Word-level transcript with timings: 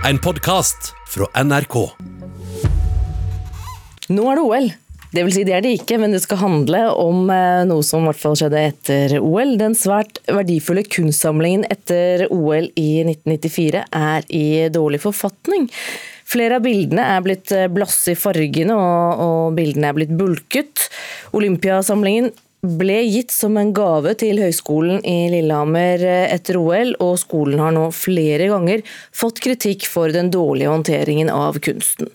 En 0.00 0.16
podkast 0.18 0.94
fra 1.12 1.26
NRK. 1.44 1.74
Nå 4.08 4.22
er 4.30 4.38
det 4.38 4.44
OL. 4.46 4.68
Det 5.10 5.24
vil 5.26 5.34
si 5.34 5.42
det 5.44 5.52
er 5.58 5.64
det 5.66 5.74
ikke, 5.76 5.98
men 6.00 6.14
det 6.14 6.22
skal 6.24 6.40
handle 6.40 6.80
om 6.96 7.28
eh, 7.34 7.66
noe 7.68 7.84
som 7.84 8.06
i 8.06 8.08
hvert 8.08 8.22
fall 8.22 8.38
skjedde 8.38 8.62
etter 8.70 9.14
OL. 9.18 9.56
Den 9.60 9.76
svært 9.76 10.22
verdifulle 10.24 10.86
kunstsamlingen 10.88 11.66
etter 11.68 12.24
OL 12.32 12.70
i 12.80 12.88
1994 13.04 13.84
er 13.84 14.28
i 14.32 14.44
dårlig 14.72 15.02
forfatning. 15.04 15.68
Flere 16.30 16.56
av 16.56 16.64
bildene 16.64 17.04
er 17.18 17.26
blitt 17.26 17.52
eh, 17.52 17.68
blasse 17.68 18.14
i 18.14 18.18
fargene, 18.18 18.78
og, 18.78 19.24
og 19.26 19.58
bildene 19.58 19.90
er 19.90 19.98
blitt 20.00 20.16
bulket. 20.16 20.88
Olympiasamlingen 21.36 22.32
ble 22.60 22.98
gitt 23.06 23.32
som 23.32 23.56
en 23.60 23.72
gave 23.76 24.14
til 24.20 24.40
Høgskolen 24.42 25.00
i 25.06 25.30
Lillehammer 25.32 26.04
eh, 26.04 26.26
etter 26.34 26.60
OL, 26.60 26.94
og 27.00 27.18
skolen 27.22 27.62
har 27.62 27.74
nå 27.76 27.86
flere 27.96 28.50
ganger 28.52 28.84
fått 29.16 29.40
kritikk 29.44 29.88
for 29.88 30.12
den 30.12 30.32
dårlige 30.34 30.72
håndteringen 30.72 31.32
av 31.32 31.60
kunsten. 31.64 32.12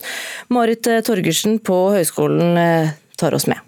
Marit 0.54 0.88
eh, 0.88 1.02
Torgersen 1.06 1.58
på 1.60 1.80
høgskolen 1.96 2.60
tar 3.18 3.36
oss 3.38 3.50
med. 3.50 3.62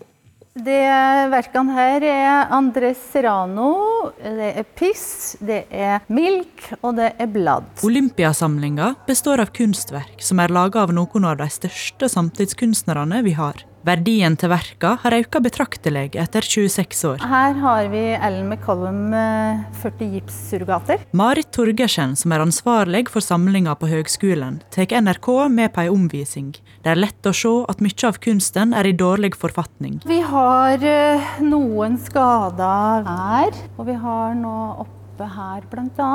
Det 0.57 0.85
verkene 1.29 1.73
her 1.75 2.03
er 2.07 2.53
Andres 2.55 2.97
Serrano, 3.11 4.09
det 4.17 4.47
er 4.57 4.65
Piss, 4.65 5.35
det 5.37 5.67
er 5.69 6.01
Milk 6.09 6.63
og 6.79 6.95
det 6.97 7.11
er 7.21 7.29
blad. 7.29 7.67
Olympiasamlinga 7.85 8.95
består 9.05 9.43
av 9.43 9.51
kunstverk 9.53 10.23
som 10.25 10.41
er 10.41 10.53
laga 10.53 10.81
av 10.81 10.95
noen 10.97 11.29
av 11.29 11.37
de 11.43 11.49
største 11.53 12.09
samtidskunstnerne 12.09 13.21
vi 13.27 13.35
har. 13.37 13.61
Verdien 13.87 14.35
til 14.35 14.51
verka 14.51 14.95
har 14.99 15.15
økt 15.15 15.37
betraktelig 15.45 16.17
etter 16.19 16.43
26 16.43 17.03
år. 17.07 17.21
Her 17.23 17.53
har 17.61 17.87
vi 17.93 18.01
Ellen 18.17 18.49
McCollum 18.51 19.13
40 19.79 20.03
eh, 20.03 20.17
gipssurrogater. 20.17 21.05
Marit 21.15 21.53
Torgersen, 21.55 22.17
som 22.19 22.33
er 22.35 22.43
ansvarlig 22.43 23.05
for 23.13 23.23
samlinga 23.23 23.77
på 23.79 23.87
høgskolen, 23.87 24.59
tar 24.75 24.91
NRK 24.91 25.29
med 25.53 25.71
på 25.71 25.85
ei 25.85 25.93
omvisning. 25.93 26.51
Det 26.83 26.91
er 26.91 26.99
lett 26.99 27.31
å 27.31 27.35
se 27.35 27.53
at 27.71 27.79
mye 27.83 28.09
av 28.09 28.19
kunsten 28.27 28.75
er 28.75 28.91
i 28.91 28.95
dårlig 28.97 29.37
forfatning. 29.39 30.01
Vi 30.09 30.19
har 30.33 30.83
eh, 30.83 31.31
noen 31.47 31.95
skader 32.03 33.07
her, 33.07 33.55
og 33.77 33.87
vi 33.87 33.95
har 34.03 34.35
nå 34.35 34.57
oppe 34.83 35.31
her 35.31 35.63
bl.a. 35.71 36.13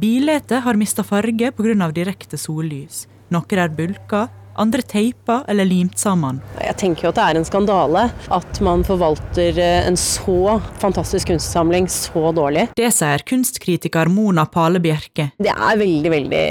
Bildet 0.00 0.56
har 0.64 0.80
mista 0.80 1.04
farge 1.04 1.52
pga. 1.52 1.92
direkte 1.92 2.40
sollys. 2.40 3.04
Noen 3.30 3.60
er 3.62 3.68
bulka, 3.70 4.28
andre 4.60 4.84
teipa 4.86 5.40
eller 5.50 5.68
limt 5.68 5.98
sammen. 6.00 6.40
Jeg 6.60 6.76
tenker 6.80 7.06
jo 7.06 7.12
at 7.12 7.18
det 7.18 7.26
er 7.26 7.40
en 7.40 7.48
skandale 7.48 8.06
at 8.36 8.60
man 8.64 8.84
forvalter 8.86 9.58
eh, 9.60 9.86
en 9.88 9.98
så 10.00 10.58
fantastisk 10.82 11.32
kunstsamling 11.32 11.88
så 11.90 12.30
dårlig. 12.36 12.68
Det 12.78 12.90
sier 12.94 13.24
kunstkritiker 13.26 14.10
Mona 14.12 14.46
Pale 14.50 14.82
Bjerke. 14.82 15.30
Det 15.40 15.52
er 15.54 15.80
veldig, 15.80 16.12
veldig 16.16 16.44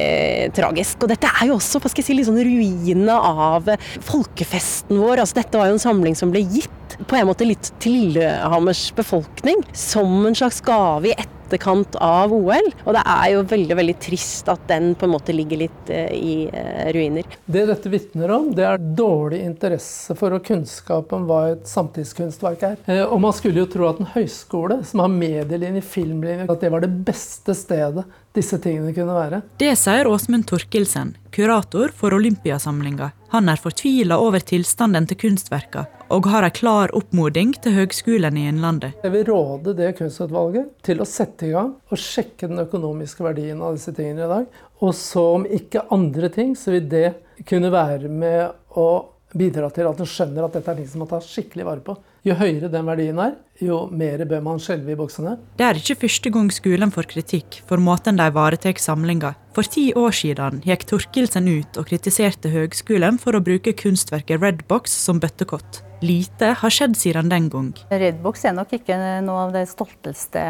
tragisk. 0.57 1.05
Og 1.05 1.13
dette 1.13 1.29
er 1.29 1.49
jo 1.51 1.59
også 1.59 1.81
hva 1.81 1.91
skal 1.91 2.03
jeg 2.03 2.09
si, 2.09 2.17
litt 2.17 2.29
sånn 2.29 2.41
ruinene 2.41 3.15
av 3.15 3.69
folkefesten 4.07 4.99
vår. 4.99 5.23
Altså, 5.23 5.41
dette 5.41 5.61
var 5.61 5.69
jo 5.69 5.77
en 5.77 5.87
samling 5.87 6.17
som 6.17 6.33
ble 6.33 6.43
gitt 6.47 6.78
på 7.07 7.19
en 7.19 7.27
måte 7.29 7.47
litt 7.47 7.73
til 7.81 7.99
Lillehammers 7.99 8.89
befolkning 8.95 9.61
som 9.73 10.25
en 10.25 10.35
slags 10.35 10.61
gave 10.65 11.11
i 11.11 11.15
etterkant 11.17 11.95
av 12.03 12.33
OL. 12.33 12.69
Og 12.85 12.93
det 12.95 13.01
er 13.01 13.25
jo 13.33 13.43
veldig 13.49 13.77
veldig 13.79 13.95
trist 14.01 14.49
at 14.51 14.61
den 14.69 14.93
på 14.97 15.07
en 15.07 15.13
måte 15.15 15.33
ligger 15.35 15.63
litt 15.63 15.91
uh, 15.91 16.11
i 16.13 16.45
uh, 16.49 16.89
ruiner. 16.95 17.25
Det 17.45 17.65
dette 17.69 17.91
vitner 17.91 18.33
om, 18.35 18.51
det 18.55 18.67
er 18.67 18.77
dårlig 18.77 19.41
interesse 19.45 20.15
for 20.19 20.37
og 20.37 20.45
kunnskap 20.45 21.13
om 21.17 21.25
hva 21.29 21.41
et 21.55 21.67
samtidskunstverk 21.69 22.65
er. 22.69 22.79
Uh, 22.85 23.05
og 23.07 23.19
man 23.25 23.35
skulle 23.35 23.63
jo 23.63 23.69
tro 23.71 23.89
at 23.89 24.01
en 24.01 24.11
høyskole 24.13 24.81
som 24.87 25.03
har 25.05 25.13
medielinje, 25.13 25.85
filmlinje, 25.85 26.49
at 26.49 26.61
det 26.61 26.73
var 26.73 26.85
det 26.85 26.93
beste 27.07 27.57
stedet 27.57 28.05
disse 28.35 28.59
tingene 28.61 28.93
kunne 28.93 29.15
være. 29.15 29.41
Det 29.59 29.71
sier 29.79 30.07
Åsmund 30.07 30.47
Torkelsen, 30.49 31.15
kurator 31.33 31.93
for 31.95 32.13
Olympiasamlinga. 32.13 33.11
Han 33.33 33.49
er 33.49 33.61
fortvila 33.61 34.17
over 34.21 34.41
tilstanden 34.41 35.05
til 35.09 35.19
kunstverka, 35.21 35.85
og 36.13 36.29
har 36.31 36.47
en 36.47 36.55
klar 36.55 36.93
oppmoding 36.97 37.53
til 37.61 37.75
Høgskolen 37.77 38.37
i 38.37 38.47
Innlandet. 38.49 38.97
Jeg 39.03 39.13
vil 39.13 39.27
råde 39.29 39.75
det 39.77 39.91
kunstutvalget 39.99 40.71
til 40.85 41.01
å 41.01 41.07
sette 41.09 41.49
i 41.49 41.53
gang 41.53 41.75
og 41.89 42.01
sjekke 42.01 42.49
den 42.49 42.63
økonomiske 42.65 43.25
verdien 43.25 43.61
av 43.61 43.77
disse 43.77 43.93
tingene 43.97 44.25
i 44.25 44.33
dag. 44.33 44.59
Og 44.81 44.95
så 44.97 45.25
om 45.35 45.45
ikke 45.45 45.85
andre 45.93 46.31
ting, 46.33 46.55
så 46.57 46.73
vil 46.73 46.89
det 46.89 47.07
kunne 47.49 47.71
være 47.73 48.09
med 48.09 48.77
å 48.79 48.89
bidra 49.37 49.69
til 49.73 49.85
at 49.85 49.99
en 50.01 50.09
skjønner 50.09 50.45
at 50.45 50.55
dette 50.57 50.71
er 50.71 50.79
ting 50.79 50.89
som 50.89 51.03
man 51.03 51.11
tar 51.11 51.25
skikkelig 51.25 51.67
vare 51.67 51.85
på. 51.85 51.97
Jo 52.25 52.35
høyere 52.39 52.71
den 52.71 52.89
verdien 52.89 53.21
er, 53.21 53.37
jo 53.63 53.81
mer 53.91 54.23
bør 54.29 54.43
man 54.45 54.61
skjelve 54.61 54.93
i 54.93 54.99
boksene. 54.99 55.35
Det 55.59 55.67
er 55.67 55.79
ikke 55.79 55.99
første 56.05 56.31
gang 56.33 56.49
skolen 56.53 56.93
får 56.95 57.09
kritikk 57.11 57.61
for 57.69 57.81
måten 57.83 58.19
de 58.19 58.29
ivaretar 58.31 58.79
samlinga. 58.79 59.33
For 59.55 59.67
ti 59.67 59.89
år 59.97 60.15
siden 60.15 60.61
gikk 60.63 60.85
Torkildsen 60.89 61.49
ut 61.49 61.79
og 61.81 61.89
kritiserte 61.89 62.51
høgskolen 62.53 63.19
for 63.21 63.35
å 63.35 63.43
bruke 63.43 63.75
kunstverket 63.75 64.41
Redbox 64.41 64.93
som 64.93 65.19
bøttekott. 65.19 65.83
Lite 65.99 66.53
har 66.61 66.71
skjedd 66.71 66.95
siden 66.95 67.27
den 67.31 67.49
gang. 67.51 67.73
Redbox 67.91 68.45
er 68.47 68.55
nok 68.55 68.71
ikke 68.77 68.95
noe 69.25 69.47
av 69.47 69.51
det 69.51 69.65
stolteste 69.67 70.43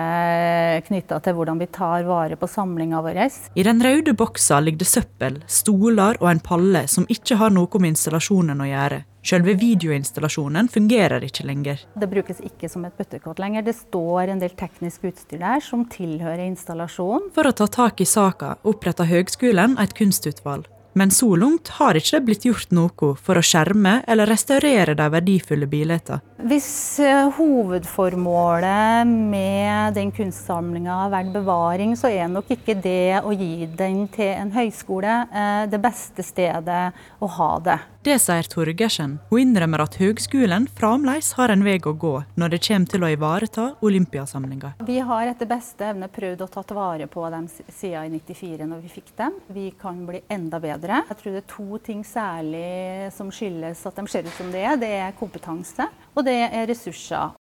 knytta 0.86 1.18
til 1.26 1.38
hvordan 1.38 1.62
vi 1.62 1.70
tar 1.74 2.06
vare 2.06 2.38
på 2.38 2.50
samlinga 2.50 3.02
vår. 3.02 3.22
I 3.58 3.66
den 3.66 3.82
røde 3.82 4.14
boksa 4.14 4.60
ligger 4.62 4.84
det 4.84 4.92
søppel, 4.92 5.42
stoler 5.50 6.22
og 6.22 6.30
en 6.30 6.44
palle 6.46 6.86
som 6.92 7.08
ikke 7.10 7.40
har 7.42 7.56
noe 7.56 7.82
med 7.82 7.96
installasjonen 7.96 8.62
å 8.62 8.70
gjøre. 8.70 9.02
Selve 9.26 9.54
videoinstallasjonen 9.60 10.70
fungerer 10.72 11.24
ikke 11.28 11.44
lenger. 11.48 11.82
Det 12.00 12.08
brukes 12.10 12.40
ikke 12.46 12.70
som 12.72 12.86
et 12.88 12.96
bøttekott 12.98 13.40
lenger. 13.42 13.66
Det 13.68 13.76
står 13.76 14.32
en 14.32 14.42
del 14.42 14.56
teknisk 14.58 15.10
utstyr 15.12 15.42
der 15.42 15.64
som 15.64 15.86
tilhører 15.92 16.46
installasjonen. 16.48 17.30
For 17.36 17.50
å 17.50 17.56
ta 17.56 17.68
tak 17.68 18.00
i 18.00 18.08
saka 18.08 18.56
oppretta 18.64 19.08
Høgskolen 19.10 19.76
et 19.82 19.96
kunstutvalg. 19.98 20.70
Men 20.98 21.12
så 21.14 21.30
langt 21.38 21.70
har 21.78 22.00
ikke 22.00 22.18
det 22.18 22.26
blitt 22.26 22.48
gjort 22.48 22.72
noe 22.76 23.14
for 23.20 23.38
å 23.38 23.46
skjerme 23.46 24.00
eller 24.10 24.28
restaurere 24.28 24.96
de 24.98 25.12
verdifulle 25.14 25.70
bildene. 25.70 26.22
Hvis 26.40 27.00
eh, 27.04 27.28
hovedformålet 27.36 29.08
med 29.08 29.98
den 29.98 30.12
kunstsamlinga 30.16 30.94
har 31.02 31.12
vært 31.12 31.34
bevaring, 31.34 31.98
så 32.00 32.08
er 32.08 32.32
nok 32.32 32.54
ikke 32.56 32.78
det 32.80 33.20
å 33.20 33.34
gi 33.36 33.68
den 33.68 34.06
til 34.14 34.32
en 34.38 34.54
høyskole 34.56 35.18
eh, 35.28 35.66
det 35.68 35.82
beste 35.84 36.24
stedet 36.24 36.84
å 37.20 37.28
ha 37.36 37.50
det. 37.66 37.80
Det 38.08 38.16
sier 38.24 38.48
Torgersen. 38.48 39.18
Hun 39.28 39.42
innrømmer 39.42 39.84
at 39.84 39.98
høgskolen 40.00 40.70
fremdeles 40.78 41.34
har 41.36 41.52
en 41.52 41.66
vei 41.68 41.76
å 41.84 41.92
gå 41.92 42.14
når 42.40 42.54
det 42.54 42.62
kommer 42.64 42.94
til 42.94 43.04
å 43.04 43.10
ivareta 43.12 43.66
Olympiasamlinga. 43.84 44.72
Vi 44.88 45.02
har 45.04 45.28
etter 45.28 45.50
beste 45.50 45.90
evne 45.92 46.08
prøvd 46.08 46.46
å 46.46 46.48
ta 46.54 46.64
vare 46.72 47.10
på 47.12 47.26
dem 47.34 47.50
siden 47.52 48.16
i 48.16 48.22
94 48.24 48.70
når 48.72 48.86
vi 48.86 48.94
fikk 48.94 49.12
dem. 49.20 49.36
Vi 49.52 49.66
kan 49.76 50.00
bli 50.08 50.24
enda 50.32 50.62
bedre. 50.64 51.04
Jeg 51.12 51.20
tror 51.20 51.36
det 51.36 51.44
er 51.44 51.52
to 51.52 51.82
ting 51.84 52.08
særlig 52.08 53.12
som 53.12 53.28
skyldes 53.28 53.84
at 53.92 54.00
de 54.00 54.08
ser 54.08 54.32
ut 54.32 54.40
som 54.40 54.56
det 54.56 54.64
er. 54.64 54.80
Det 54.80 54.94
er 55.02 55.20
kompetanse 55.20 55.92
og 56.20 56.28
det 56.28 56.40
er 56.50 56.68
ressurser. 56.70 57.36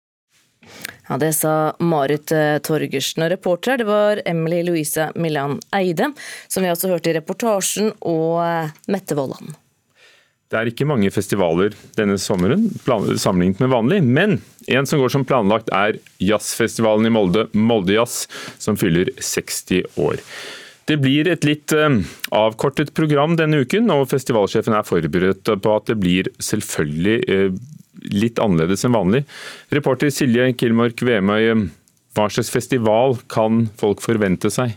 Ja, 1.08 1.18
Det 1.20 1.32
sa 1.36 1.74
Marit 1.78 2.32
eh, 2.32 2.58
Torgersen. 2.64 3.26
Og 3.26 3.34
reporter 3.34 3.78
det 3.80 3.88
var 3.88 4.22
Emily 4.24 4.62
Louise 4.64 5.10
Millan 5.14 5.58
Eide, 5.76 6.10
som 6.48 6.64
vi 6.64 6.72
også 6.72 6.90
hørte 6.94 7.12
i 7.12 7.18
reportasjen, 7.18 7.92
og 8.00 8.40
eh, 8.44 8.72
Mette 8.88 9.16
Vollan. 9.18 9.54
Det 10.48 10.60
er 10.60 10.70
ikke 10.70 10.86
mange 10.86 11.10
festivaler 11.10 11.74
denne 11.96 12.16
sommeren 12.20 12.68
sammenlignet 12.84 13.62
med 13.64 13.72
vanlig, 13.72 14.00
men 14.04 14.36
en 14.70 14.86
som 14.86 15.00
går 15.00 15.10
som 15.12 15.24
planlagt 15.26 15.72
er 15.74 15.98
jazzfestivalen 16.22 17.08
i 17.08 17.12
Molde, 17.12 17.48
Moldejazz, 17.56 18.28
som 18.62 18.78
fyller 18.78 19.10
60 19.18 19.98
år. 19.98 20.20
Det 20.84 20.98
blir 21.00 21.28
et 21.32 21.44
litt 21.48 21.72
eh, 21.76 22.00
avkortet 22.32 22.94
program 22.96 23.36
denne 23.40 23.64
uken, 23.64 23.92
og 23.92 24.08
festivalsjefen 24.12 24.76
er 24.76 24.88
forberedt 24.88 25.52
på 25.52 25.76
at 25.76 25.88
det 25.90 26.00
blir 26.00 26.32
selvfølgelig 26.40 27.18
litt 28.12 28.40
annerledes 28.42 28.84
enn 28.84 28.96
vanlig. 28.96 29.24
Reporter 29.74 30.12
Silje 30.12 30.50
Kilmark 30.58 31.00
Vemøy, 31.04 31.68
hva 32.14 32.30
slags 32.30 32.52
festival 32.52 33.18
kan 33.32 33.66
folk 33.80 34.04
forvente 34.04 34.52
seg? 34.52 34.76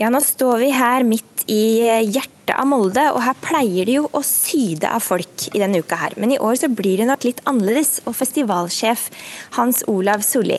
Ja, 0.00 0.08
nå 0.10 0.18
står 0.24 0.56
vi 0.64 0.70
her 0.74 1.04
midt 1.06 1.44
i 1.52 1.84
hjertet 2.10 2.56
av 2.56 2.66
Molde, 2.66 3.04
og 3.12 3.20
her 3.22 3.36
pleier 3.44 3.86
det 3.86 3.94
jo 4.00 4.08
å 4.10 4.22
syde 4.26 4.88
av 4.90 5.04
folk 5.04 5.46
i 5.52 5.60
denne 5.62 5.82
uka 5.82 5.98
her. 6.00 6.16
Men 6.18 6.32
i 6.34 6.40
år 6.42 6.56
så 6.58 6.70
blir 6.72 6.98
det 6.98 7.06
nok 7.06 7.26
litt 7.28 7.42
annerledes, 7.46 8.00
og 8.08 8.16
festivalsjef 8.18 9.08
Hans 9.58 9.84
Olav 9.90 10.24
Solli. 10.26 10.58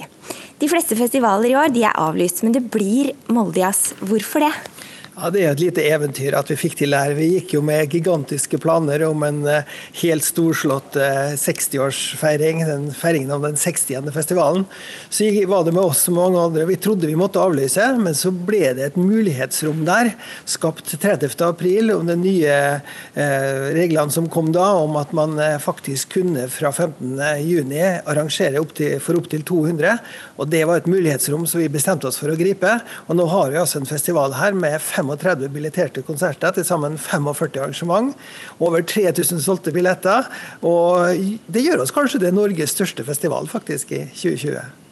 De 0.62 0.70
fleste 0.72 0.96
festivaler 0.96 1.52
i 1.52 1.58
år 1.60 1.74
de 1.76 1.84
er 1.84 2.00
avlyst, 2.00 2.40
men 2.46 2.56
det 2.56 2.64
blir 2.72 3.12
Moldejazz. 3.28 3.98
Hvorfor 4.00 4.46
det? 4.46 4.54
Ja, 5.14 5.30
Det 5.30 5.44
er 5.46 5.52
et 5.54 5.62
lite 5.62 5.84
eventyr 5.86 6.34
at 6.34 6.50
vi 6.50 6.56
fikk 6.58 6.74
til 6.80 6.96
her. 6.98 7.12
Vi 7.14 7.28
gikk 7.36 7.52
jo 7.54 7.60
med 7.62 7.92
gigantiske 7.94 8.58
planer 8.58 9.04
om 9.06 9.22
en 9.28 9.44
eh, 9.46 9.68
helt 10.02 10.26
storslått 10.26 10.96
60-årsfeiring, 11.38 12.64
eh, 12.64 12.72
den 12.72 12.88
feiringen 12.98 13.36
av 13.36 13.44
den 13.46 13.54
60. 13.54 14.10
festivalen. 14.16 14.66
Så 15.14 15.30
var 15.46 15.68
det 15.68 15.76
med 15.76 15.84
oss 15.84 16.08
og 16.10 16.18
mange 16.18 16.42
andre. 16.42 16.66
Vi 16.66 16.80
trodde 16.82 17.06
vi 17.06 17.18
måtte 17.20 17.44
avlyse, 17.44 17.92
men 18.02 18.18
så 18.18 18.32
ble 18.34 18.72
det 18.74 18.88
et 18.88 18.98
mulighetsrom 18.98 19.84
der, 19.86 20.16
skapt 20.50 20.96
30.4 20.98 21.94
om 21.94 22.10
de 22.10 22.18
nye 22.18 22.58
eh, 23.14 23.70
reglene 23.78 24.10
som 24.18 24.32
kom 24.34 24.50
da, 24.56 24.72
om 24.82 24.98
at 24.98 25.14
man 25.14 25.38
faktisk 25.62 26.18
kunne 26.18 26.48
fra 26.50 26.74
15.6 26.74 28.02
arrangere 28.10 28.66
opp 28.66 28.74
til, 28.82 28.98
for 28.98 29.22
opptil 29.22 29.46
200. 29.46 29.94
Og 30.42 30.50
Det 30.50 30.66
var 30.66 30.82
et 30.82 30.90
mulighetsrom 30.90 31.46
som 31.46 31.62
vi 31.62 31.70
bestemte 31.70 32.10
oss 32.10 32.18
for 32.18 32.34
å 32.34 32.40
gripe. 32.40 32.80
Og 33.06 33.22
nå 33.22 33.30
har 33.30 33.54
vi 33.54 33.62
altså 33.62 33.78
en 33.84 33.90
festival 33.94 34.34
her 34.42 34.58
med 34.58 34.82
5 34.82 35.03
35 35.04 35.50
billetterte 35.54 36.04
konserter, 36.06 36.52
til 36.56 36.66
sammen 36.68 36.98
45 36.98 37.62
arrangement. 37.62 38.14
Over 38.60 38.82
3000 38.82 39.44
solgte 39.44 39.74
billetter. 39.76 40.30
Og 40.62 41.18
det 41.48 41.66
gjør 41.66 41.84
oss 41.84 41.96
kanskje 41.96 42.26
det 42.26 42.34
Norges 42.36 42.76
største 42.76 43.06
festival 43.08 43.50
faktisk 43.52 43.92
i 43.92 44.06
2020. 44.14 44.83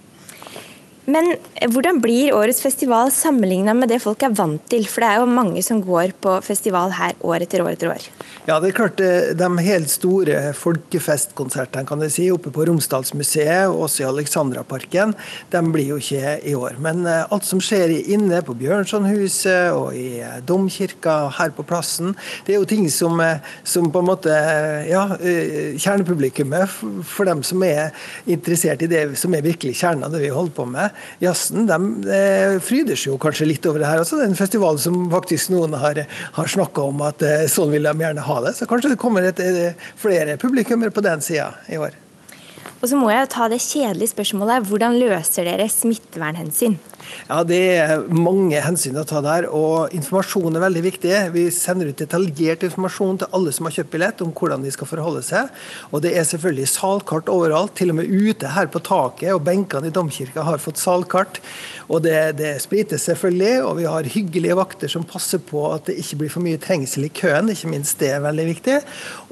Men 1.10 1.32
hvordan 1.74 1.98
blir 2.02 2.36
årets 2.38 2.62
festival 2.62 3.10
sammenligna 3.14 3.74
med 3.74 3.90
det 3.90 3.98
folk 4.04 4.22
er 4.22 4.36
vant 4.38 4.62
til? 4.70 4.86
For 4.86 5.02
det 5.02 5.10
er 5.10 5.22
jo 5.24 5.32
mange 5.34 5.64
som 5.66 5.80
går 5.82 6.14
på 6.22 6.36
festival 6.46 6.94
her 6.94 7.16
år 7.26 7.42
etter 7.42 7.64
år 7.66 7.74
etter 7.74 7.90
år. 7.90 8.06
Ja, 8.46 8.60
det 8.62 8.72
er 8.72 8.78
klart 8.78 9.02
eh, 9.02 9.32
De 9.38 9.48
helt 9.66 9.90
store 9.90 10.52
folkefestkonsertene 10.58 11.86
kan 11.90 12.02
jeg 12.06 12.14
si, 12.14 12.28
oppe 12.34 12.54
på 12.54 12.66
Romsdalsmuseet 12.70 13.70
og 13.70 13.88
også 13.88 14.04
i 14.04 14.08
Alexandraparken, 14.10 15.16
de 15.54 15.62
blir 15.74 15.92
jo 15.92 15.98
ikke 16.02 16.36
i 16.50 16.54
år. 16.58 16.78
Men 16.82 17.02
eh, 17.10 17.26
alt 17.34 17.50
som 17.50 17.62
skjer 17.62 17.94
inne 18.02 18.44
på 18.46 18.56
Bjørnsonhuset 18.62 19.74
og 19.74 19.98
i 19.98 20.22
eh, 20.22 20.38
domkirka 20.46 21.18
her 21.38 21.54
på 21.58 21.66
plassen, 21.66 22.14
det 22.46 22.56
er 22.56 22.62
jo 22.62 22.70
ting 22.70 22.86
som, 22.94 23.18
som 23.66 23.90
på 23.94 24.02
en 24.02 24.10
måte 24.10 24.38
ja, 24.90 25.08
Kjernepublikummet, 25.82 26.70
for 27.08 27.30
dem 27.30 27.42
som 27.46 27.62
er 27.66 27.90
interessert 28.30 28.86
i 28.86 28.90
det 28.90 29.04
som 29.20 29.34
er 29.34 29.46
virkelig 29.46 29.80
kjernen 29.82 30.06
av 30.06 30.14
det 30.14 30.24
vi 30.26 30.34
holder 30.34 30.56
på 30.56 30.66
med, 30.70 30.91
jazzen, 31.24 31.68
de 31.70 32.12
eh, 32.18 32.58
fryder 32.64 33.00
seg 33.00 33.14
jo 33.14 33.20
kanskje 33.22 33.50
litt 33.50 33.66
over 33.70 33.84
det 33.84 33.90
her 33.90 34.04
også. 34.04 34.20
Det 34.20 34.28
er 34.28 34.34
en 34.34 34.40
festival 34.40 34.80
som 34.82 35.02
faktisk 35.14 35.54
noen 35.54 35.76
har, 35.82 36.04
har 36.38 36.54
snakka 36.56 36.88
om 36.92 37.04
at 37.08 37.26
eh, 37.26 37.48
sånn 37.52 37.74
vil 37.74 37.90
de 37.90 37.96
gjerne 38.06 38.28
ha 38.28 38.38
det. 38.46 38.56
Så 38.58 38.70
kanskje 38.70 38.94
det 38.94 39.02
kommer 39.02 39.28
et, 39.28 39.42
eh, 39.42 39.90
flere 40.00 40.38
publikummere 40.42 40.94
på 40.94 41.04
den 41.06 41.24
sida 41.26 41.52
i 41.72 41.82
år. 41.82 41.98
Og 42.82 42.90
så 42.90 42.98
må 42.98 43.12
jeg 43.14 43.30
ta 43.30 43.48
det 43.52 43.62
kjedelige 43.62 44.14
spørsmålet. 44.16 44.66
Hvordan 44.70 44.98
løser 45.02 45.46
dere 45.46 45.70
smittevernhensyn? 45.70 46.80
Ja, 47.30 47.44
Det 47.44 47.62
er 47.78 48.06
mange 48.14 48.60
hensyn 48.64 49.00
å 49.00 49.06
ta 49.08 49.22
der, 49.24 49.48
og 49.50 49.94
informasjon 49.96 50.56
er 50.56 50.66
veldig 50.66 50.84
viktig. 50.86 51.14
Vi 51.36 51.46
sender 51.54 51.92
ut 51.92 52.00
detaljert 52.02 52.66
informasjon 52.68 53.22
til 53.22 53.36
alle 53.38 53.54
som 53.56 53.68
har 53.68 53.76
kjøpt 53.78 53.94
billett 53.94 54.24
om 54.26 54.34
hvordan 54.36 54.66
de 54.66 54.74
skal 54.74 54.90
forholde 54.90 55.24
seg. 55.26 55.52
Og 55.92 56.04
det 56.06 56.14
er 56.18 56.28
selvfølgelig 56.28 56.70
salkart 56.72 57.32
overalt, 57.32 57.76
til 57.80 57.94
og 57.94 58.00
med 58.02 58.12
ute 58.12 58.52
her 58.56 58.70
på 58.72 58.84
taket, 58.86 59.32
og 59.36 59.46
benkene 59.48 59.90
i 59.90 59.96
domkirka 59.96 60.46
har 60.48 60.62
fått 60.62 60.82
salkart. 60.82 61.42
Og 61.92 62.04
det, 62.06 62.18
det 62.40 62.54
sprites 62.64 63.08
selvfølgelig, 63.10 63.56
og 63.68 63.78
vi 63.80 63.88
har 63.90 64.12
hyggelige 64.16 64.58
vakter 64.60 64.92
som 64.92 65.08
passer 65.08 65.42
på 65.44 65.66
at 65.72 65.90
det 65.90 65.98
ikke 66.02 66.22
blir 66.22 66.34
for 66.34 66.46
mye 66.46 66.60
trengsel 66.62 67.08
i 67.08 67.14
køen, 67.14 67.52
ikke 67.52 67.72
minst 67.72 68.00
det 68.02 68.14
er 68.16 68.24
veldig 68.24 68.48
viktig. 68.52 68.78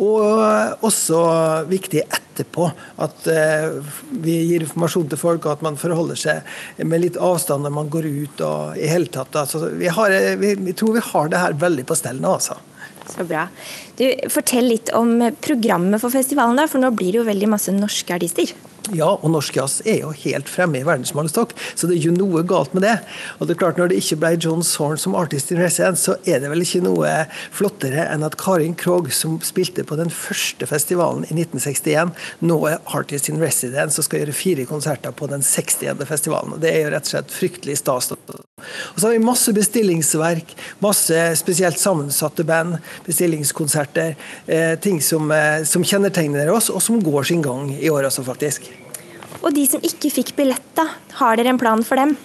Og 0.04 0.84
også 0.86 1.22
viktig 1.70 2.04
etterpå 2.04 2.70
at 3.04 3.30
uh, 3.32 3.96
vi 4.24 4.36
gir 4.50 4.66
informasjon 4.66 5.10
til 5.12 5.22
folk, 5.22 5.46
og 5.46 5.58
at 5.58 5.66
man 5.66 5.80
forholder 5.80 6.20
seg 6.20 6.84
med 6.88 7.04
litt 7.04 7.20
avstand 7.20 7.59
når 7.64 7.76
man 7.76 7.92
går 7.92 8.08
ut 8.08 8.42
og 8.46 8.80
i 8.80 8.88
hele 8.90 9.10
tatt. 9.12 9.36
Altså, 9.42 9.70
vi, 9.80 9.90
har, 9.94 10.16
vi, 10.42 10.56
vi, 10.60 10.74
tror 10.78 10.98
vi 10.98 11.06
har 11.12 11.32
det 11.32 11.44
her 11.44 11.58
veldig 11.60 11.86
på 11.90 11.98
stell 12.00 12.22
nå, 12.24 12.36
altså. 12.40 12.60
Så 13.10 13.26
bra. 13.26 13.48
Du, 13.98 14.06
Fortell 14.30 14.70
litt 14.70 14.92
om 14.96 15.16
programmet 15.42 16.02
for 16.02 16.14
festivalen, 16.14 16.60
da, 16.60 16.68
for 16.70 16.82
nå 16.82 16.92
blir 16.96 17.14
det 17.14 17.24
jo 17.24 17.30
veldig 17.30 17.50
masse 17.56 17.74
norske 17.74 18.16
artister. 18.16 18.54
Ja, 18.96 19.10
og 19.14 19.30
norsk 19.30 19.58
jazz 19.60 19.82
er 19.86 20.00
jo 20.02 20.12
helt 20.24 20.50
fremme 20.50 20.80
i 20.80 20.86
verdensmålestokk, 20.88 21.54
så 21.78 21.90
det 21.90 21.98
er 22.00 22.08
jo 22.08 22.14
noe 22.16 22.42
galt 22.48 22.74
med 22.74 22.86
det. 22.88 22.96
Og 23.38 23.48
det 23.48 23.56
er 23.56 23.60
klart, 23.62 23.78
Når 23.78 23.92
det 23.92 24.00
ikke 24.02 24.18
ble 24.20 24.32
John 24.42 24.64
Zorn 24.64 24.98
som 24.98 25.16
artist 25.16 25.52
in 25.52 25.62
residence, 25.62 26.04
så 26.04 26.16
er 26.26 26.42
det 26.42 26.50
vel 26.50 26.64
ikke 26.66 26.82
noe 26.84 27.12
flottere 27.54 28.08
enn 28.10 28.26
at 28.26 28.38
Karin 28.42 28.76
Krogh, 28.76 29.12
som 29.14 29.38
spilte 29.46 29.86
på 29.86 29.96
den 30.00 30.10
første 30.10 30.66
festivalen 30.68 31.24
i 31.30 31.36
1961, 31.38 32.16
nå 32.42 32.58
er 32.68 32.82
artist 32.98 33.30
in 33.30 33.40
residence 33.40 34.00
og 34.00 34.08
skal 34.08 34.24
gjøre 34.24 34.36
fire 34.36 34.66
konserter 34.70 35.14
på 35.14 35.30
den 35.30 35.46
60. 35.46 36.04
festivalen. 36.10 36.58
og 36.58 36.60
Det 36.64 36.74
er 36.74 36.82
jo 36.88 36.94
rett 36.96 37.08
og 37.08 37.14
slett 37.14 37.36
fryktelig 37.36 37.78
stas. 37.84 38.10
Og 38.10 38.98
så 38.98 39.08
har 39.08 39.14
vi 39.14 39.24
masse 39.24 39.54
bestillingsverk, 39.54 40.56
masse 40.84 41.24
spesielt 41.40 41.80
sammensatte 41.80 42.44
band, 42.44 42.78
bestillingskonserter, 43.06 44.16
eh, 44.48 44.76
ting 44.80 45.02
som, 45.02 45.32
eh, 45.32 45.64
som 45.64 45.84
kjennetegner 45.84 46.50
oss, 46.50 46.70
og 46.70 46.82
som 46.82 47.02
går 47.04 47.24
sin 47.24 47.42
gang 47.42 47.72
i 47.72 47.90
år 47.90 48.10
også, 48.10 48.24
faktisk. 48.24 48.79
Og 49.44 49.54
de 49.56 49.66
som 49.70 49.84
ikke 49.86 50.12
fikk 50.20 50.34
billett, 50.40 50.66
da? 50.78 50.90
Har 51.22 51.40
dere 51.40 51.54
en 51.54 51.62
plan 51.62 51.84
for 51.86 52.00
dem? 52.00 52.18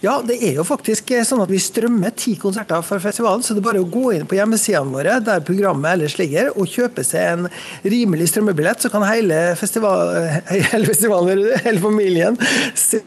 Ja, 0.00 0.14
det 0.24 0.38
er 0.40 0.54
jo 0.56 0.64
faktisk 0.64 1.10
eh, 1.12 1.24
sånn 1.28 1.42
at 1.44 1.50
vi 1.52 1.58
strømmer 1.60 2.14
ti 2.16 2.32
konserter 2.40 2.80
for 2.86 3.02
festivalen. 3.02 3.42
Så 3.44 3.52
det 3.52 3.60
er 3.60 3.66
bare 3.66 3.82
å 3.82 3.88
gå 3.90 4.14
inn 4.16 4.24
på 4.28 4.38
hjemmesidene 4.38 4.94
våre 4.94 5.18
der 5.24 5.42
programmet 5.44 5.92
ellers 5.92 6.16
ligger, 6.16 6.52
og 6.54 6.70
kjøpe 6.70 7.04
seg 7.04 7.26
en 7.34 7.50
rimelig 7.84 8.30
strømmebillett. 8.30 8.80
Så 8.80 8.92
kan 8.92 9.04
hele, 9.04 9.42
festival, 9.60 10.14
hele 10.72 10.88
festivalen, 10.88 11.50
hele 11.66 11.82
familien, 11.82 12.38
se 12.78 13.02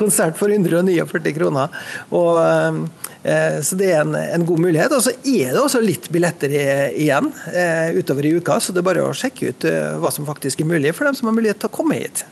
konsert 0.00 0.40
for 0.40 0.54
149 0.54 1.36
kroner. 1.36 1.76
Og 2.16 2.40
eh, 2.40 3.60
så 3.60 3.76
det 3.76 3.92
er 3.92 4.06
en, 4.06 4.16
en, 4.16 4.48
god 4.48 4.64
mulighet. 4.64 4.96
Og 4.96 5.04
så 5.04 5.12
er 5.18 5.52
det 5.52 5.60
også 5.60 5.84
litt 5.84 6.08
billetter 6.14 6.54
igjen 6.54 7.28
eh, 7.52 7.92
utover 7.98 8.24
i 8.24 8.32
uka, 8.38 8.56
så 8.56 8.72
det 8.72 8.80
er 8.80 8.88
bare 8.88 9.04
å 9.04 9.12
sjekke 9.16 9.52
ut 9.52 9.70
hva 10.00 10.14
som 10.14 10.24
faktisk 10.28 10.64
er 10.64 10.72
mulig 10.72 10.96
for 10.96 11.10
dem 11.10 11.18
som 11.18 11.28
har 11.28 11.36
mulighet 11.36 11.60
til 11.60 11.68
å 11.68 11.76
komme 11.76 12.00
hit. 12.00 12.24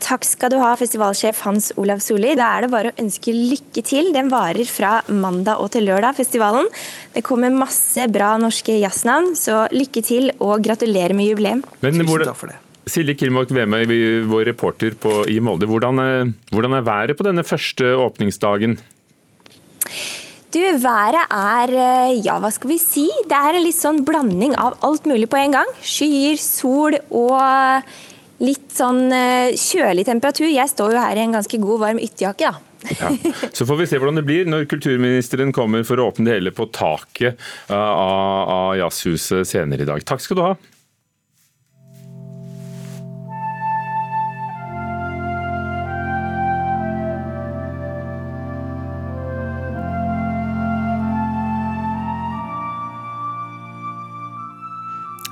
Takk 0.00 0.24
skal 0.24 0.52
du 0.52 0.56
ha, 0.62 0.70
festivalsjef 0.80 1.42
Hans 1.44 1.70
Olav 1.80 2.00
Solli. 2.02 2.32
Da 2.38 2.48
er 2.56 2.64
det 2.64 2.70
bare 2.72 2.92
å 2.92 2.96
ønske 3.02 3.34
lykke 3.34 3.82
til. 3.86 4.10
Den 4.14 4.30
varer 4.32 4.68
fra 4.68 5.00
mandag 5.12 5.60
og 5.60 5.70
til 5.74 5.86
lørdag, 5.88 6.16
festivalen. 6.18 6.68
Det 7.14 7.22
kommer 7.26 7.52
masse 7.52 8.06
bra 8.12 8.32
norske 8.40 8.78
jazznavn, 8.80 9.34
så 9.38 9.66
lykke 9.74 10.02
til 10.06 10.32
og 10.38 10.64
gratulerer 10.64 11.16
med 11.16 11.30
jubileum. 11.30 11.62
Men 11.84 12.00
Tusen 12.00 12.26
takk 12.26 12.40
for 12.40 12.54
det. 12.54 12.58
Silje 12.90 13.14
Kilmark 13.20 13.52
Vemøy, 13.54 13.84
vår 14.26 14.48
reporter 14.50 14.96
på, 14.98 15.20
i 15.30 15.36
Molde. 15.44 15.68
Hvordan 15.70 16.00
er, 16.02 16.32
hvordan 16.50 16.78
er 16.78 16.86
været 16.86 17.18
på 17.18 17.26
denne 17.28 17.44
første 17.46 17.92
åpningsdagen? 18.00 18.80
Du, 20.50 20.58
Været 20.82 21.30
er 21.30 21.70
ja, 22.24 22.40
hva 22.42 22.48
skal 22.50 22.72
vi 22.72 22.80
si? 22.82 23.04
Det 23.30 23.36
er 23.36 23.54
en 23.54 23.62
litt 23.62 23.76
sånn 23.76 24.00
blanding 24.02 24.56
av 24.58 24.80
alt 24.82 25.04
mulig 25.06 25.28
på 25.30 25.38
en 25.38 25.54
gang. 25.54 25.68
Skyer, 25.86 26.40
sol 26.42 26.96
og 27.06 27.92
litt 28.44 28.72
sånn 28.74 29.06
eh, 29.12 29.52
kjølig 29.58 30.06
temperatur. 30.08 30.48
Jeg 30.48 30.72
står 30.72 30.96
jo 30.96 31.04
her 31.04 31.20
i 31.20 31.24
en 31.26 31.38
ganske 31.38 31.62
god, 31.62 31.80
varm 31.84 32.02
ytterjakke, 32.02 32.50
da. 32.50 32.66
Ja. 32.96 33.10
Så 33.52 33.66
får 33.68 33.76
vi 33.76 33.86
se 33.90 33.98
hvordan 34.00 34.16
det 34.16 34.24
blir 34.24 34.46
når 34.48 34.64
kulturministeren 34.70 35.52
kommer 35.52 35.84
for 35.84 36.00
å 36.00 36.06
åpne 36.08 36.30
det 36.30 36.38
hele 36.38 36.52
på 36.56 36.64
taket 36.72 37.36
av, 37.68 38.48
av 38.48 38.70
Jazzhuset 38.80 39.48
senere 39.48 39.84
i 39.84 39.90
dag. 39.90 40.00
Takk 40.08 40.24
skal 40.24 40.38
du 40.38 40.44
ha. 40.46 40.54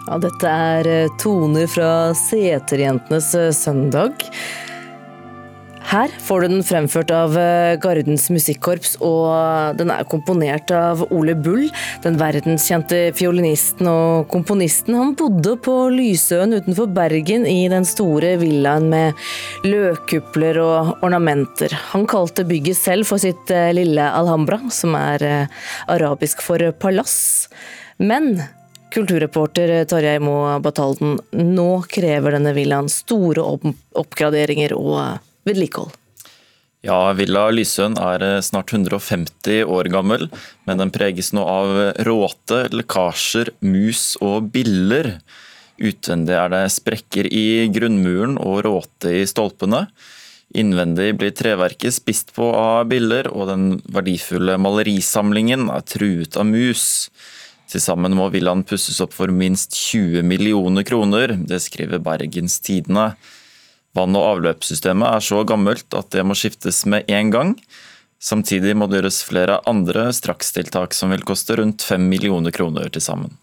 Ja, 0.08 0.16
dette 0.16 0.48
er 0.48 0.86
eh, 0.88 1.10
toner 1.20 1.66
fra 1.68 2.14
Seterjentenes 2.16 3.26
eh, 3.36 3.50
søndag. 3.52 4.22
Her 5.88 6.14
får 6.24 6.40
du 6.40 6.48
den 6.48 6.64
fremført 6.64 7.12
av 7.12 7.36
eh, 7.36 7.74
Gardens 7.82 8.24
musikkorps, 8.32 8.94
og 9.04 9.76
den 9.76 9.92
er 9.92 10.08
komponert 10.08 10.72
av 10.72 11.04
Ole 11.12 11.36
Bull. 11.36 11.68
Den 12.06 12.16
verdenskjente 12.16 13.02
fiolinisten 13.20 13.92
og 13.92 14.32
komponisten. 14.32 14.96
Han 14.96 15.12
bodde 15.12 15.58
på 15.60 15.76
Lysøen 15.92 16.56
utenfor 16.56 16.88
Bergen 16.96 17.44
i 17.44 17.68
den 17.68 17.84
store 17.84 18.38
villaen 18.40 18.88
med 18.88 19.68
løkkupler 19.68 20.64
og 20.64 21.04
ornamenter. 21.04 21.76
Han 21.92 22.08
kalte 22.08 22.48
bygget 22.48 22.80
selv 22.80 23.12
for 23.12 23.20
sitt 23.20 23.52
lille 23.76 24.08
Alhambra, 24.08 24.62
som 24.72 24.96
er 24.96 25.50
arabisk 25.84 26.40
for 26.48 26.64
palass. 26.80 27.50
Men 28.00 28.38
Kulturreporter 28.94 29.84
Tarjei 29.88 30.18
Moe 30.22 30.58
Batalden, 30.64 31.18
nå 31.32 31.70
krever 31.92 32.38
denne 32.38 32.54
villaen 32.56 32.88
store 32.92 33.44
oppgraderinger 33.44 34.74
og 34.76 35.18
vedlikehold. 35.48 35.92
Ja, 36.86 37.10
Villa 37.18 37.48
Lysøen 37.50 37.96
er 37.98 38.22
eh, 38.22 38.40
snart 38.44 38.70
150 38.70 39.64
år 39.66 39.88
gammel, 39.90 40.28
men 40.68 40.78
den 40.78 40.92
preges 40.94 41.32
nå 41.34 41.42
av 41.42 41.74
råte, 42.06 42.68
lekkasjer, 42.70 43.50
mus 43.66 44.12
og 44.22 44.52
biller. 44.54 45.16
Utvendig 45.78 46.36
er 46.38 46.52
det 46.54 46.62
sprekker 46.74 47.26
i 47.34 47.66
grunnmuren 47.74 48.38
og 48.38 48.62
råte 48.66 49.16
i 49.20 49.26
stolpene. 49.26 49.88
Innvendig 50.56 51.10
blir 51.18 51.34
treverket 51.36 51.98
spist 51.98 52.30
på 52.36 52.46
av 52.56 52.86
biller, 52.88 53.26
og 53.34 53.50
den 53.50 53.66
verdifulle 53.92 54.56
malerisamlingen 54.62 55.66
er 55.74 55.84
truet 55.84 56.38
av 56.38 56.46
mus. 56.48 56.86
Til 57.68 57.82
sammen 57.84 58.14
må 58.16 58.30
villaen 58.32 58.64
pusses 58.64 59.00
opp 59.04 59.12
for 59.12 59.28
minst 59.28 59.76
20 59.76 60.24
millioner 60.24 60.86
kroner, 60.88 61.34
det 61.36 61.60
skriver 61.60 62.00
Bergens 62.00 62.56
Tidende. 62.64 63.10
Vann- 63.96 64.16
og 64.16 64.38
avløpssystemet 64.38 65.08
er 65.10 65.24
så 65.24 65.42
gammelt 65.48 65.96
at 65.96 66.08
det 66.14 66.24
må 66.24 66.36
skiftes 66.38 66.84
med 66.88 67.08
én 67.12 67.32
gang. 67.34 67.56
Samtidig 68.18 68.74
må 68.74 68.88
det 68.88 69.02
gjøres 69.02 69.20
flere 69.26 69.60
andre 69.68 70.08
strakstiltak 70.16 70.96
som 70.96 71.12
vil 71.14 71.26
koste 71.26 71.58
rundt 71.60 71.84
5 71.86 72.08
millioner 72.08 72.54
kroner 72.54 72.88
til 72.90 73.04
sammen. 73.04 73.36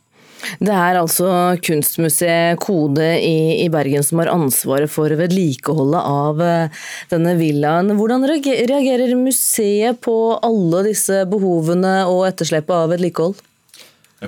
Det 0.59 0.73
er 0.73 0.99
altså 0.99 1.29
kunstmuseet 1.63 2.59
Kode 2.61 3.07
i, 3.23 3.65
Bergen 3.73 4.03
som 4.05 4.19
har 4.21 4.29
ansvaret 4.33 4.91
for 4.91 5.09
vedlikeholdet 5.17 6.01
av 6.01 6.43
eh, 6.43 6.83
denne 7.09 7.33
villaen. 7.39 7.95
Hvordan 7.97 8.27
reagerer 8.29 9.15
museet 9.17 10.01
på 10.05 10.17
alle 10.45 10.83
disse 10.91 11.23
behovene 11.31 12.03
og 12.11 12.27
etterslepet 12.29 12.77
av 12.77 12.93
vedlikehold? 12.93 13.41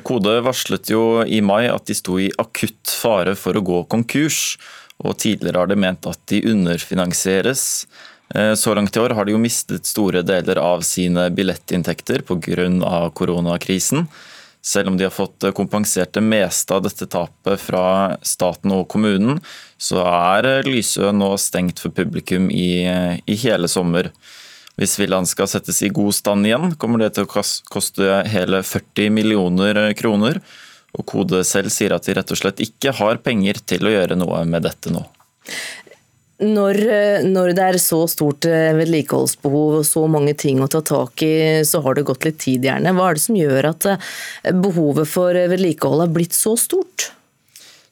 Kode 0.06 0.39
varslet 0.46 0.89
jo 0.92 1.24
i 1.24 1.39
mai 1.42 1.68
at 1.70 1.88
de 1.89 1.96
sto 1.98 2.20
i 2.20 2.32
akutt 2.42 2.92
fare 2.92 3.36
for 3.39 3.58
å 3.58 3.63
gå 3.66 3.84
konkurs, 3.92 4.58
og 5.04 5.18
tidligere 5.22 5.62
har 5.62 5.70
de 5.70 5.77
ment 5.80 6.08
at 6.10 6.20
de 6.32 6.42
underfinansieres. 6.50 7.86
Eh, 8.36 8.54
så 8.58 8.74
langt 8.75 8.96
i 8.98 9.00
år 9.00 9.13
har 9.18 9.25
de 9.25 9.36
jo 9.36 9.42
mistet 9.42 9.88
store 9.88 10.24
deler 10.25 10.60
av 10.62 10.82
sine 10.88 11.30
billettinntekter 11.30 12.25
pga. 12.27 13.12
koronakrisen. 13.13 14.08
Selv 14.62 14.89
om 14.89 14.98
de 14.98 15.06
har 15.06 15.13
fått 15.16 15.46
kompensert 15.56 16.12
det 16.13 16.22
meste 16.22 16.74
av 16.75 16.82
dette 16.84 17.06
tapet 17.08 17.62
fra 17.62 18.18
staten 18.22 18.74
og 18.75 18.88
kommunen, 18.89 19.39
så 19.77 20.01
er 20.04 20.66
Lysø 20.68 21.13
nå 21.13 21.38
stengt 21.38 21.80
for 21.80 21.94
publikum 21.96 22.50
i, 22.51 22.84
i 23.24 23.36
hele 23.46 23.70
sommer. 23.72 24.12
Hvis 24.77 25.00
villaen 25.01 25.25
skal 25.25 25.50
settes 25.50 25.81
i 25.81 25.89
god 25.89 26.13
stand 26.13 26.46
igjen, 26.46 26.75
kommer 26.77 27.01
det 27.01 27.15
til 27.15 27.25
å 27.25 27.43
koste 27.74 28.22
hele 28.29 28.62
40 28.62 29.10
millioner 29.13 29.79
kroner. 29.98 30.38
Og 30.98 31.05
Kode 31.10 31.41
selv 31.46 31.74
sier 31.74 31.96
at 31.96 32.05
de 32.05 32.15
rett 32.17 32.31
og 32.34 32.39
slett 32.39 32.62
ikke 32.63 32.93
har 33.00 33.19
penger 33.25 33.60
til 33.65 33.89
å 33.89 33.93
gjøre 33.93 34.17
noe 34.19 34.43
med 34.50 34.65
dette 34.67 34.93
nå. 34.93 35.03
Når, 36.38 36.77
når, 37.25 37.51
det 37.57 37.63
er 37.65 37.79
så 37.81 38.03
stort 38.05 38.46
eh, 38.46 38.69
vedlikeholdsbehov 38.77 39.79
og 39.79 39.86
så 39.89 40.03
mange 40.05 40.36
ting 40.38 40.60
å 40.62 40.67
ta 40.69 40.84
tak 40.86 41.24
i, 41.25 41.65
så 41.65 41.81
har 41.81 41.98
det 41.98 42.05
gått 42.05 42.27
litt 42.27 42.38
tid 42.43 42.67
gjerne. 42.67 42.93
Hva 42.93 43.07
er 43.10 43.17
det 43.17 43.24
som 43.24 43.39
gjør 43.39 43.72
at 43.72 43.88
eh, 43.89 44.12
behovet 44.53 45.10
for 45.10 45.34
vedlikehold 45.34 46.05
har 46.05 46.13
blitt 46.13 46.38
så 46.38 46.53
stort? 46.62 47.10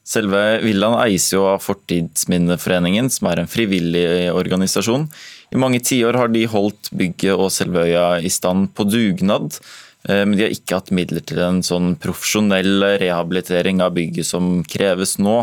Selve 0.06 0.40
villaen 0.62 1.00
eies 1.02 1.26
jo 1.32 1.48
av 1.50 1.64
Fortidsminneforeningen, 1.64 3.08
som 3.10 3.26
er 3.32 3.42
en 3.42 3.50
frivillig 3.50 4.06
organisasjon. 4.30 5.08
I 5.50 5.58
mange 5.58 5.80
tiår 5.82 6.14
har 6.14 6.30
de 6.30 6.44
holdt 6.50 6.92
bygget 6.94 7.34
og 7.34 7.50
selve 7.54 7.88
øya 7.88 8.20
i 8.22 8.30
stand 8.30 8.70
på 8.78 8.86
dugnad. 8.86 9.58
Eh, 10.06 10.22
men 10.22 10.36
de 10.36 10.46
har 10.46 10.54
ikke 10.54 10.78
hatt 10.78 10.94
midler 10.94 11.26
til 11.26 11.42
en 11.42 11.58
sånn 11.66 11.96
profesjonell 11.98 12.86
rehabilitering 13.02 13.82
av 13.82 13.96
bygget 13.98 14.30
som 14.30 14.60
kreves 14.62 15.16
nå. 15.18 15.40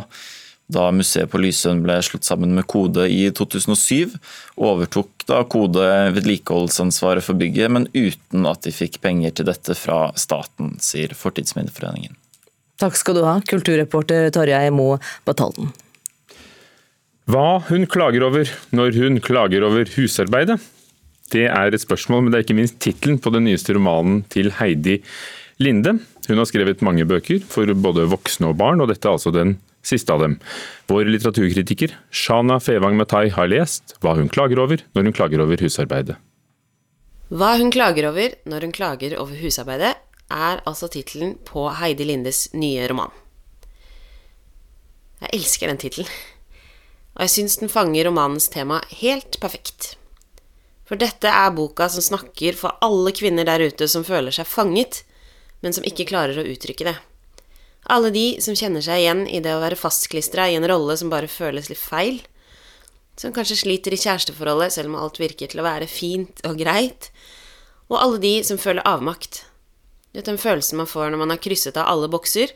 Da 0.73 0.87
museet 0.95 1.27
på 1.29 1.41
Lysøen 1.43 1.83
ble 1.83 1.99
slått 2.05 2.23
sammen 2.23 2.55
med 2.55 2.65
Kode 2.71 3.09
i 3.11 3.27
2007, 3.35 4.15
overtok 4.55 5.27
da 5.27 5.43
Kode 5.43 5.89
vedlikeholdsansvaret 6.15 7.25
for 7.25 7.35
bygget, 7.37 7.67
men 7.75 7.91
uten 7.91 8.47
at 8.47 8.63
de 8.63 8.71
fikk 8.71 9.01
penger 9.03 9.35
til 9.35 9.51
dette 9.51 9.75
fra 9.75 10.05
staten, 10.15 10.77
sier 10.79 11.11
Fortidsminneforeningen. 11.19 12.15
Takk 12.83 12.97
skal 12.99 13.15
du 13.15 13.23
ha, 13.23 13.37
kulturreporter 13.47 14.27
Tarjei 14.35 14.67
Mo 14.75 14.97
Batalden. 15.23 15.69
Hva 17.31 17.61
hun 17.69 17.85
klager 17.87 18.25
over 18.27 18.49
når 18.75 18.97
hun 18.97 19.21
klager 19.23 19.63
over 19.63 19.87
husarbeidet? 19.95 20.57
Det 21.31 21.45
er 21.47 21.71
et 21.71 21.81
spørsmål, 21.81 22.25
men 22.25 22.33
det 22.33 22.41
er 22.41 22.43
ikke 22.43 22.57
minst 22.57 22.81
tittelen 22.83 23.21
på 23.23 23.31
den 23.31 23.47
nyeste 23.47 23.77
romanen 23.77 24.25
til 24.33 24.51
Heidi 24.59 24.97
Linde. 25.63 25.95
Hun 26.27 26.41
har 26.41 26.49
skrevet 26.49 26.83
mange 26.83 27.07
bøker 27.07 27.39
for 27.47 27.71
både 27.71 28.09
voksne 28.11 28.51
og 28.51 28.59
barn, 28.59 28.83
og 28.83 28.91
dette 28.91 29.07
er 29.07 29.15
altså 29.15 29.31
den 29.31 29.55
siste 29.83 30.11
av 30.11 30.25
dem. 30.25 30.35
Vår 30.91 31.07
litteraturkritiker 31.07 31.95
Shana 32.11 32.59
Fevang 32.63 32.99
Matai 32.99 33.29
har 33.31 33.47
lest 33.47 33.95
hva 34.03 34.17
hun 34.19 34.27
klager 34.31 34.59
over 34.59 34.83
når 34.91 35.07
hun 35.07 35.15
klager 35.15 35.43
over 35.43 35.63
husarbeidet. 35.63 36.19
Hva 37.31 37.55
hun 37.63 37.71
klager 37.71 38.11
over 38.11 38.35
når 38.43 38.67
hun 38.67 38.75
klager 38.75 39.15
over 39.23 39.39
husarbeidet, 39.39 39.95
er 40.31 40.61
altså 40.69 40.89
tittelen 40.91 41.35
på 41.47 41.67
Heidi 41.79 42.07
Lindes 42.07 42.47
nye 42.53 42.87
roman. 42.89 43.11
Jeg 45.23 45.39
elsker 45.39 45.71
den 45.71 45.79
tittelen, 45.79 46.09
og 47.15 47.25
jeg 47.25 47.33
syns 47.35 47.59
den 47.61 47.71
fanger 47.71 48.09
romanens 48.09 48.49
tema 48.51 48.81
helt 48.99 49.39
perfekt. 49.41 49.93
For 50.83 50.99
dette 50.99 51.29
er 51.31 51.53
boka 51.55 51.87
som 51.89 52.03
snakker 52.03 52.57
for 52.59 52.75
alle 52.83 53.13
kvinner 53.15 53.47
der 53.47 53.63
ute 53.69 53.87
som 53.87 54.03
føler 54.05 54.35
seg 54.35 54.49
fanget, 54.49 55.03
men 55.63 55.75
som 55.75 55.85
ikke 55.87 56.09
klarer 56.09 56.39
å 56.39 56.47
uttrykke 56.51 56.89
det. 56.89 56.97
Alle 57.91 58.11
de 58.15 58.25
som 58.43 58.55
kjenner 58.55 58.83
seg 58.83 59.01
igjen 59.01 59.23
i 59.27 59.41
det 59.43 59.55
å 59.55 59.61
være 59.63 59.79
fastklistra 59.79 60.47
i 60.49 60.57
en 60.59 60.67
rolle 60.67 60.95
som 60.99 61.11
bare 61.11 61.31
føles 61.31 61.69
litt 61.71 61.81
feil. 61.81 62.21
Som 63.19 63.33
kanskje 63.35 63.59
sliter 63.59 63.95
i 63.95 63.99
kjæresteforholdet 63.99 64.75
selv 64.75 64.91
om 64.91 64.99
alt 64.99 65.19
virker 65.21 65.51
til 65.51 65.61
å 65.61 65.67
være 65.67 65.89
fint 65.91 66.43
og 66.47 66.59
greit. 66.59 67.11
Og 67.91 67.99
alle 67.99 68.21
de 68.23 68.33
som 68.47 68.59
føler 68.59 68.85
avmakt. 68.87 69.43
Du 70.13 70.19
vet 70.19 70.29
den 70.29 70.37
følelsen 70.37 70.77
man 70.77 70.89
får 70.89 71.09
når 71.09 71.23
man 71.23 71.33
har 71.33 71.41
krysset 71.41 71.77
av 71.81 71.89
alle 71.89 72.09
bokser. 72.13 72.53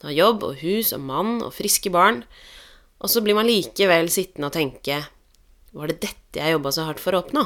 Har 0.00 0.16
jobb 0.16 0.46
og 0.48 0.62
hus 0.64 0.94
og 0.96 1.04
mann 1.04 1.42
og 1.44 1.52
friske 1.52 1.92
barn. 1.92 2.22
Og 3.04 3.12
så 3.12 3.20
blir 3.20 3.36
man 3.36 3.48
likevel 3.48 4.08
sittende 4.12 4.48
og 4.48 4.56
tenke 4.56 5.02
Var 5.76 5.92
det 5.92 6.00
dette 6.00 6.40
jeg 6.40 6.56
jobba 6.56 6.72
så 6.72 6.88
hardt 6.88 7.02
for 7.02 7.12
å 7.12 7.20
oppnå? 7.20 7.44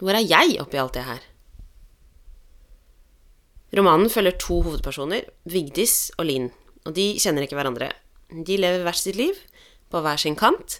Hvor 0.00 0.16
er 0.16 0.24
jeg 0.24 0.56
oppi 0.62 0.80
alt 0.80 0.96
det 0.96 1.04
her? 1.04 1.20
Romanen 3.76 4.10
følger 4.10 4.36
to 4.38 4.60
hovedpersoner, 4.64 5.26
Vigdis 5.50 6.08
og 6.16 6.28
Linn, 6.28 6.48
og 6.86 6.94
de 6.96 7.12
kjenner 7.18 7.44
ikke 7.44 7.58
hverandre. 7.58 7.90
De 8.30 8.56
lever 8.58 8.84
hvert 8.86 9.00
sitt 9.00 9.18
liv, 9.18 9.36
på 9.90 10.00
hver 10.02 10.18
sin 10.18 10.36
kant, 10.38 10.78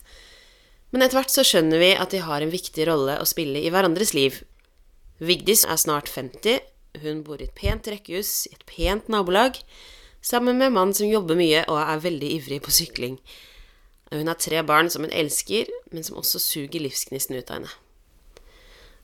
men 0.95 1.03
etter 1.03 1.19
hvert 1.19 1.33
så 1.35 1.43
skjønner 1.47 1.83
vi 1.83 1.91
at 1.99 2.15
de 2.15 2.23
har 2.23 2.43
en 2.43 2.53
viktig 2.53 2.87
rolle 2.87 3.17
å 3.19 3.27
spille 3.27 3.63
i 3.63 3.71
hverandres 3.75 4.15
liv. 4.15 4.41
Vigdis 5.19 5.65
er 5.67 5.79
snart 5.81 6.11
50, 6.11 6.63
hun 7.03 7.23
bor 7.27 7.41
i 7.41 7.49
et 7.49 7.57
pent 7.57 7.89
rekkehus 7.91 8.47
i 8.51 8.55
et 8.55 8.65
pent 8.69 9.09
nabolag, 9.11 9.59
sammen 10.25 10.59
med 10.59 10.71
en 10.71 10.77
mann 10.79 10.95
som 10.97 11.11
jobber 11.11 11.39
mye 11.39 11.65
og 11.69 11.81
er 11.83 12.05
veldig 12.05 12.31
ivrig 12.39 12.61
på 12.65 12.75
sykling. 12.75 13.19
Hun 14.13 14.31
har 14.31 14.39
tre 14.39 14.63
barn 14.67 14.91
som 14.93 15.05
hun 15.05 15.13
elsker, 15.13 15.69
men 15.91 16.05
som 16.07 16.21
også 16.21 16.41
suger 16.43 16.85
livsgnisten 16.85 17.37
ut 17.37 17.51
av 17.51 17.59
henne. 17.59 17.73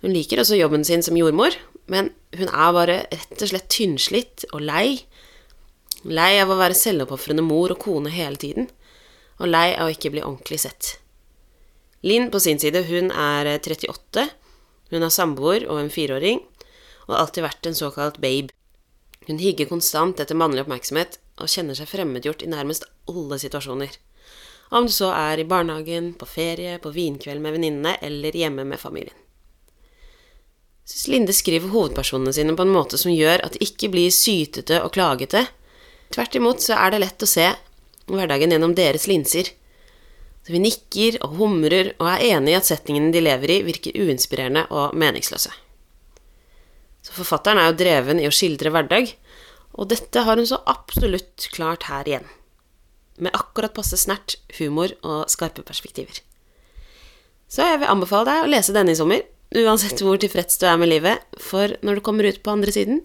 Hun 0.00 0.14
liker 0.14 0.40
også 0.40 0.56
jobben 0.56 0.84
sin 0.86 1.02
som 1.04 1.18
jordmor, 1.18 1.56
men 1.90 2.12
hun 2.38 2.48
er 2.48 2.76
bare 2.76 2.98
rett 3.10 3.42
og 3.42 3.50
slett 3.50 3.68
tynnslitt 3.72 4.46
og 4.54 4.62
lei. 4.64 5.02
Lei 6.08 6.32
av 6.40 6.52
å 6.52 6.56
være 6.60 6.78
selvoppofrende 6.78 7.44
mor 7.44 7.74
og 7.74 7.82
kone 7.82 8.12
hele 8.14 8.40
tiden, 8.40 8.70
og 9.40 9.50
lei 9.50 9.74
av 9.74 9.88
å 9.88 9.92
ikke 9.92 10.12
bli 10.14 10.22
ordentlig 10.24 10.62
sett. 10.62 10.94
Linn 12.06 12.30
på 12.32 12.40
sin 12.40 12.60
side, 12.60 12.86
hun 12.88 13.10
er 13.12 13.58
38, 13.58 14.24
hun 14.94 15.04
har 15.04 15.12
samboer 15.12 15.66
og 15.68 15.82
en 15.82 15.92
fireåring, 15.92 16.40
og 17.10 17.18
alltid 17.18 17.46
vært 17.46 17.68
en 17.68 17.78
såkalt 17.78 18.20
babe. 18.22 18.54
Hun 19.28 19.40
higger 19.42 19.68
konstant 19.70 20.20
etter 20.22 20.38
mannlig 20.38 20.64
oppmerksomhet 20.64 21.18
og 21.40 21.50
kjenner 21.50 21.76
seg 21.76 21.90
fremmedgjort 21.90 22.44
i 22.44 22.50
nærmest 22.50 22.86
alle 23.10 23.38
situasjoner. 23.42 23.96
Om 24.70 24.86
du 24.86 24.94
så 24.94 25.10
er 25.14 25.42
i 25.42 25.48
barnehagen, 25.50 26.14
på 26.14 26.28
ferie, 26.30 26.78
på 26.78 26.94
vinkveld 26.94 27.42
med 27.42 27.58
venninnene 27.58 27.96
eller 28.06 28.36
hjemme 28.38 28.64
med 28.64 28.80
familien 28.80 29.18
syns 30.90 31.08
Linde 31.08 31.32
skriver 31.32 31.70
hovedpersonene 31.70 32.32
sine 32.34 32.56
på 32.56 32.66
en 32.66 32.74
måte 32.74 32.98
som 32.98 33.14
gjør 33.14 33.44
at 33.46 33.54
de 33.54 33.64
ikke 33.64 33.90
blir 33.92 34.10
sytete 34.14 34.80
og 34.82 34.92
klagete. 34.96 35.46
Tvert 36.10 36.34
imot 36.34 36.62
så 36.64 36.78
er 36.78 36.92
det 36.92 37.02
lett 37.04 37.22
å 37.22 37.30
se 37.30 37.46
hverdagen 38.10 38.50
gjennom 38.50 38.74
deres 38.74 39.06
linser. 39.06 39.52
Så 40.42 40.54
vi 40.54 40.62
nikker 40.62 41.20
og 41.22 41.36
humrer 41.38 41.92
og 42.00 42.08
er 42.10 42.24
enig 42.32 42.54
i 42.54 42.58
at 42.58 42.66
setningene 42.66 43.12
de 43.14 43.22
lever 43.22 43.54
i, 43.54 43.62
virker 43.66 43.98
uinspirerende 44.00 44.66
og 44.74 44.96
meningsløse. 44.98 45.52
Så 47.00 47.16
forfatteren 47.16 47.60
er 47.60 47.70
jo 47.70 47.78
dreven 47.80 48.20
i 48.20 48.28
å 48.28 48.34
skildre 48.34 48.72
hverdag, 48.74 49.14
og 49.78 49.88
dette 49.92 50.24
har 50.26 50.36
hun 50.36 50.48
så 50.48 50.60
absolutt 50.68 51.48
klart 51.54 51.88
her 51.88 52.08
igjen. 52.08 52.26
Med 53.20 53.36
akkurat 53.36 53.74
passe 53.76 53.96
snert, 54.00 54.36
humor 54.58 54.92
og 55.00 55.28
skarpe 55.32 55.64
perspektiver. 55.66 56.22
Så 57.50 57.66
jeg 57.66 57.82
vil 57.82 57.92
anbefale 57.92 58.28
deg 58.28 58.44
å 58.44 58.50
lese 58.52 58.74
denne 58.76 58.94
i 58.94 58.98
sommer, 58.98 59.24
Uansett 59.50 59.98
hvor 59.98 60.18
tilfreds 60.22 60.60
du 60.62 60.66
er 60.70 60.78
med 60.78 60.92
livet. 60.92 61.22
For 61.42 61.74
når 61.82 61.98
du 61.98 62.04
kommer 62.06 62.28
ut 62.28 62.42
på 62.42 62.52
andre 62.54 62.74
siden, 62.74 63.02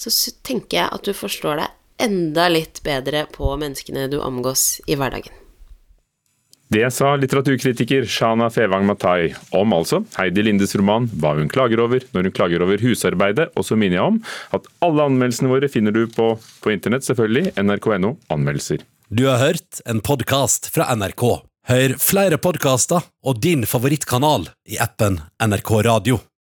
så 0.00 0.10
tenker 0.46 0.80
jeg 0.80 0.92
at 0.96 1.04
du 1.04 1.12
forstår 1.12 1.60
deg 1.60 2.06
enda 2.08 2.48
litt 2.50 2.80
bedre 2.86 3.26
på 3.30 3.52
menneskene 3.60 4.08
du 4.10 4.16
omgås 4.24 4.80
i 4.88 4.96
hverdagen. 4.98 5.43
Det 6.72 6.86
sa 6.90 7.12
litteraturkritiker 7.20 8.06
Shana 8.08 8.48
Fevang 8.50 8.86
Matai 8.88 9.34
om 9.52 9.74
altså 9.76 10.00
Heidi 10.16 10.46
Lindes 10.46 10.72
roman 10.76 11.06
'Hva 11.12 11.34
hun 11.36 11.50
klager 11.52 11.82
over' 11.84 12.06
når 12.14 12.28
hun 12.28 12.32
klager 12.32 12.64
over 12.64 12.80
husarbeidet. 12.80 13.50
Og 13.54 13.68
så 13.68 13.76
minner 13.76 14.00
jeg 14.00 14.08
om 14.14 14.20
at 14.56 14.66
alle 14.80 15.04
anmeldelsene 15.04 15.52
våre 15.52 15.68
finner 15.68 15.92
du 15.92 16.06
på, 16.08 16.32
på 16.64 16.72
internett, 16.72 17.04
selvfølgelig. 17.04 17.52
nrk.no 17.60 18.16
anmeldelser. 18.32 18.80
Du 19.12 19.26
har 19.28 19.38
hørt 19.38 19.84
en 19.84 20.00
podkast 20.00 20.72
fra 20.72 20.88
NRK. 20.96 21.44
Hør 21.68 21.96
flere 22.00 22.40
podkaster 22.40 23.04
og 23.24 23.40
din 23.44 23.68
favorittkanal 23.68 24.48
i 24.68 24.80
appen 24.80 25.20
NRK 25.40 25.70
Radio. 25.84 26.24